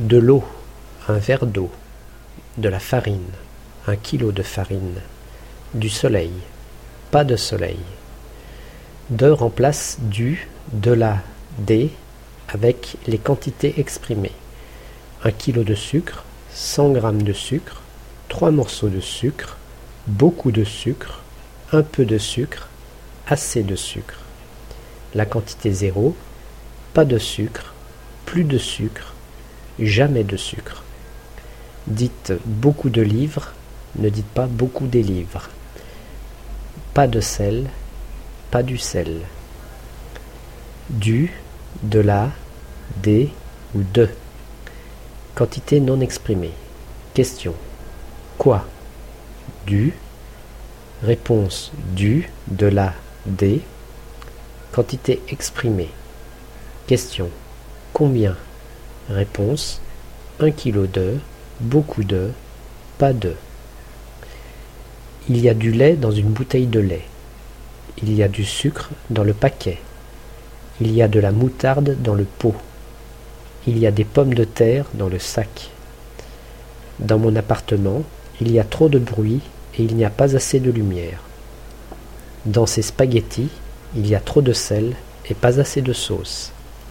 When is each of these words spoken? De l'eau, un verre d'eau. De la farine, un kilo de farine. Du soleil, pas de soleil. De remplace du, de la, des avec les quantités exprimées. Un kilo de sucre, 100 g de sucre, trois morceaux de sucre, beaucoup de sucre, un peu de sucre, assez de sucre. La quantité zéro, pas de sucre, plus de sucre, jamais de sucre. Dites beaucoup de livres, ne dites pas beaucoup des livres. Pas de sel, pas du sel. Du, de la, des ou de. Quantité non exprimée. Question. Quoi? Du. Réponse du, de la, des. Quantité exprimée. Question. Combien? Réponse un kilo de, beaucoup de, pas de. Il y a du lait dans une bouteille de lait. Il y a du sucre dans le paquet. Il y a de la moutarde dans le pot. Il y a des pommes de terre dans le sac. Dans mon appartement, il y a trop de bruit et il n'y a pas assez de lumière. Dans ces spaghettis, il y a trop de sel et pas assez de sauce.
De 0.00 0.16
l'eau, 0.16 0.42
un 1.06 1.18
verre 1.18 1.46
d'eau. 1.46 1.70
De 2.56 2.68
la 2.68 2.80
farine, 2.80 3.30
un 3.86 3.94
kilo 3.94 4.32
de 4.32 4.42
farine. 4.42 5.00
Du 5.72 5.88
soleil, 5.88 6.32
pas 7.12 7.22
de 7.22 7.36
soleil. 7.36 7.78
De 9.10 9.30
remplace 9.30 9.98
du, 10.00 10.48
de 10.72 10.90
la, 10.90 11.18
des 11.58 11.92
avec 12.48 12.96
les 13.06 13.18
quantités 13.18 13.78
exprimées. 13.78 14.32
Un 15.22 15.30
kilo 15.30 15.62
de 15.62 15.76
sucre, 15.76 16.24
100 16.52 16.94
g 16.94 17.00
de 17.22 17.32
sucre, 17.32 17.80
trois 18.28 18.50
morceaux 18.50 18.88
de 18.88 18.98
sucre, 18.98 19.58
beaucoup 20.08 20.50
de 20.50 20.64
sucre, 20.64 21.20
un 21.70 21.84
peu 21.84 22.04
de 22.04 22.18
sucre, 22.18 22.68
assez 23.28 23.62
de 23.62 23.76
sucre. 23.76 24.18
La 25.14 25.24
quantité 25.24 25.72
zéro, 25.72 26.16
pas 26.94 27.04
de 27.04 27.18
sucre, 27.18 27.72
plus 28.26 28.42
de 28.42 28.58
sucre, 28.58 29.14
jamais 29.78 30.24
de 30.24 30.36
sucre. 30.36 30.82
Dites 31.86 32.32
beaucoup 32.44 32.90
de 32.90 33.02
livres, 33.02 33.52
ne 33.96 34.08
dites 34.08 34.26
pas 34.26 34.46
beaucoup 34.46 34.86
des 34.86 35.02
livres. 35.02 35.50
Pas 36.94 37.06
de 37.06 37.20
sel, 37.20 37.68
pas 38.50 38.62
du 38.62 38.78
sel. 38.78 39.20
Du, 40.90 41.32
de 41.82 42.00
la, 42.00 42.30
des 43.02 43.30
ou 43.74 43.82
de. 43.92 44.08
Quantité 45.34 45.80
non 45.80 46.00
exprimée. 46.00 46.52
Question. 47.12 47.54
Quoi? 48.38 48.64
Du. 49.66 49.92
Réponse 51.02 51.72
du, 51.94 52.30
de 52.46 52.66
la, 52.66 52.94
des. 53.26 53.60
Quantité 54.72 55.20
exprimée. 55.28 55.90
Question. 56.86 57.28
Combien? 57.92 58.36
Réponse 59.10 59.80
un 60.40 60.50
kilo 60.50 60.86
de, 60.86 61.18
beaucoup 61.60 62.04
de, 62.04 62.30
pas 62.96 63.12
de. 63.12 63.34
Il 65.28 65.38
y 65.38 65.48
a 65.48 65.54
du 65.54 65.72
lait 65.72 65.94
dans 65.94 66.10
une 66.10 66.30
bouteille 66.30 66.66
de 66.66 66.80
lait. 66.80 67.04
Il 68.02 68.14
y 68.14 68.22
a 68.22 68.28
du 68.28 68.44
sucre 68.44 68.90
dans 69.10 69.22
le 69.22 69.34
paquet. 69.34 69.78
Il 70.80 70.92
y 70.92 71.02
a 71.02 71.08
de 71.08 71.20
la 71.20 71.32
moutarde 71.32 71.96
dans 72.02 72.14
le 72.14 72.24
pot. 72.24 72.54
Il 73.66 73.78
y 73.78 73.86
a 73.86 73.90
des 73.90 74.04
pommes 74.04 74.34
de 74.34 74.44
terre 74.44 74.86
dans 74.94 75.08
le 75.08 75.18
sac. 75.18 75.70
Dans 76.98 77.18
mon 77.18 77.36
appartement, 77.36 78.02
il 78.40 78.50
y 78.50 78.58
a 78.58 78.64
trop 78.64 78.88
de 78.88 78.98
bruit 78.98 79.40
et 79.78 79.82
il 79.82 79.96
n'y 79.96 80.04
a 80.04 80.10
pas 80.10 80.34
assez 80.34 80.60
de 80.60 80.70
lumière. 80.70 81.20
Dans 82.46 82.66
ces 82.66 82.82
spaghettis, 82.82 83.50
il 83.94 84.06
y 84.06 84.14
a 84.14 84.20
trop 84.20 84.42
de 84.42 84.52
sel 84.52 84.94
et 85.28 85.34
pas 85.34 85.60
assez 85.60 85.82
de 85.82 85.92
sauce. 85.92 86.52